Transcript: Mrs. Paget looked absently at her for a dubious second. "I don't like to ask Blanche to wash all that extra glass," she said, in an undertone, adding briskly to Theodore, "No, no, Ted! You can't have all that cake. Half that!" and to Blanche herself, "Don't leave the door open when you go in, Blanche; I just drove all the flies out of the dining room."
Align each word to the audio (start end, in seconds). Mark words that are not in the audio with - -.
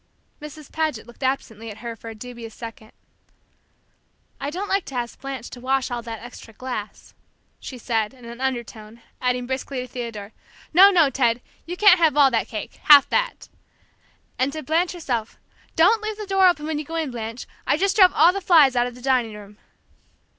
Mrs. 0.41 0.71
Paget 0.71 1.05
looked 1.05 1.21
absently 1.21 1.69
at 1.69 1.77
her 1.77 1.95
for 1.95 2.09
a 2.09 2.15
dubious 2.15 2.55
second. 2.55 2.91
"I 4.39 4.49
don't 4.49 4.67
like 4.67 4.83
to 4.85 4.95
ask 4.95 5.21
Blanche 5.21 5.51
to 5.51 5.61
wash 5.61 5.91
all 5.91 6.01
that 6.01 6.23
extra 6.23 6.55
glass," 6.55 7.13
she 7.59 7.77
said, 7.77 8.11
in 8.11 8.25
an 8.25 8.41
undertone, 8.41 9.03
adding 9.21 9.45
briskly 9.45 9.77
to 9.79 9.87
Theodore, 9.87 10.31
"No, 10.73 10.89
no, 10.89 11.11
Ted! 11.11 11.39
You 11.67 11.77
can't 11.77 11.99
have 11.99 12.17
all 12.17 12.31
that 12.31 12.47
cake. 12.47 12.79
Half 12.85 13.09
that!" 13.09 13.47
and 14.39 14.51
to 14.53 14.63
Blanche 14.63 14.93
herself, 14.93 15.37
"Don't 15.75 16.01
leave 16.01 16.17
the 16.17 16.25
door 16.25 16.47
open 16.47 16.65
when 16.65 16.79
you 16.79 16.83
go 16.83 16.95
in, 16.95 17.11
Blanche; 17.11 17.45
I 17.67 17.77
just 17.77 17.95
drove 17.95 18.11
all 18.15 18.33
the 18.33 18.41
flies 18.41 18.75
out 18.75 18.87
of 18.87 18.95
the 18.95 19.03
dining 19.03 19.35
room." 19.35 19.59